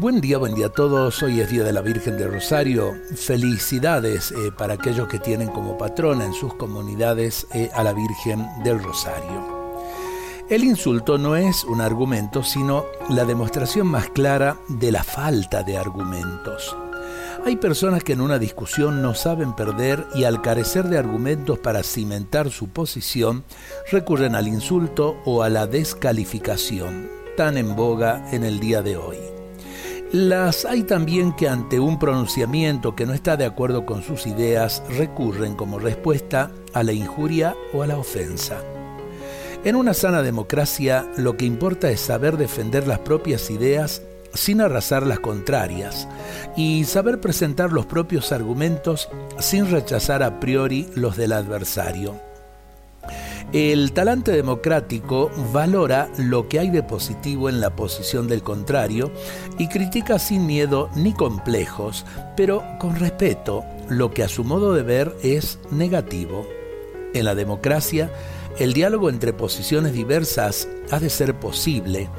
[0.00, 1.24] Buen día, buen día a todos.
[1.24, 2.94] Hoy es Día de la Virgen del Rosario.
[3.16, 8.46] Felicidades eh, para aquellos que tienen como patrona en sus comunidades eh, a la Virgen
[8.62, 9.74] del Rosario.
[10.48, 15.76] El insulto no es un argumento, sino la demostración más clara de la falta de
[15.76, 16.76] argumentos.
[17.44, 21.82] Hay personas que en una discusión no saben perder y al carecer de argumentos para
[21.82, 23.42] cimentar su posición,
[23.90, 29.37] recurren al insulto o a la descalificación, tan en boga en el día de hoy.
[30.12, 34.82] Las hay también que ante un pronunciamiento que no está de acuerdo con sus ideas
[34.96, 38.62] recurren como respuesta a la injuria o a la ofensa.
[39.64, 44.00] En una sana democracia lo que importa es saber defender las propias ideas
[44.32, 46.08] sin arrasar las contrarias
[46.56, 52.27] y saber presentar los propios argumentos sin rechazar a priori los del adversario.
[53.52, 59.10] El talante democrático valora lo que hay de positivo en la posición del contrario
[59.56, 62.04] y critica sin miedo ni complejos,
[62.36, 66.46] pero con respeto lo que a su modo de ver es negativo.
[67.14, 68.12] En la democracia,
[68.58, 72.10] el diálogo entre posiciones diversas ha de ser posible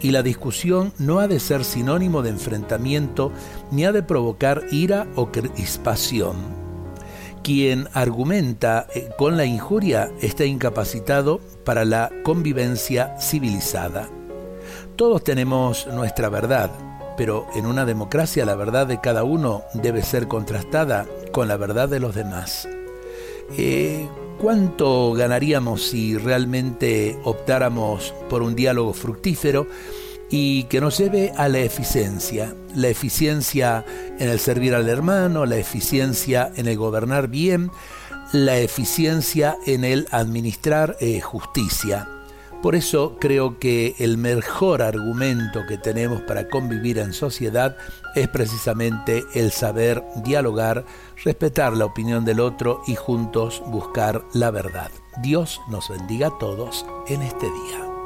[0.00, 3.30] y la discusión no ha de ser sinónimo de enfrentamiento
[3.70, 6.67] ni ha de provocar ira o crispación.
[7.48, 14.10] Quien argumenta eh, con la injuria está incapacitado para la convivencia civilizada.
[14.96, 16.70] Todos tenemos nuestra verdad,
[17.16, 21.88] pero en una democracia la verdad de cada uno debe ser contrastada con la verdad
[21.88, 22.68] de los demás.
[23.56, 24.06] Eh,
[24.38, 29.66] ¿Cuánto ganaríamos si realmente optáramos por un diálogo fructífero
[30.30, 33.84] y que nos lleve a la eficiencia, la eficiencia
[34.18, 37.70] en el servir al hermano, la eficiencia en el gobernar bien,
[38.32, 42.08] la eficiencia en el administrar eh, justicia.
[42.62, 47.76] Por eso creo que el mejor argumento que tenemos para convivir en sociedad
[48.16, 50.84] es precisamente el saber dialogar,
[51.24, 54.90] respetar la opinión del otro y juntos buscar la verdad.
[55.22, 57.97] Dios nos bendiga a todos en este día.